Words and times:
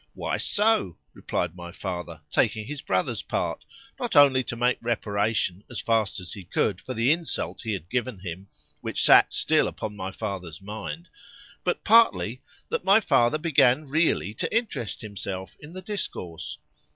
—Why 0.15 0.37
so?—replied 0.37 1.55
my 1.55 1.71
father, 1.71 2.23
taking 2.31 2.65
his 2.65 2.81
brother's 2.81 3.21
part, 3.21 3.63
not 3.99 4.15
only 4.15 4.43
to 4.45 4.55
make 4.55 4.79
reparation 4.81 5.63
as 5.69 5.79
fast 5.79 6.19
as 6.19 6.33
he 6.33 6.43
could 6.43 6.81
for 6.81 6.95
the 6.95 7.11
insult 7.11 7.61
he 7.61 7.73
had 7.73 7.87
given 7.87 8.17
him, 8.17 8.47
which 8.79 9.03
sat 9.03 9.31
still 9.31 9.67
upon 9.67 9.95
my 9.95 10.09
father's 10.11 10.59
mind;——but 10.59 11.83
partly, 11.83 12.41
that 12.69 12.83
my 12.83 12.99
father 12.99 13.37
began 13.37 13.85
really 13.85 14.33
to 14.33 14.51
interest 14.57 15.01
himself 15.01 15.55
in 15.59 15.73
the 15.73 15.83
discourse. 15.83 16.57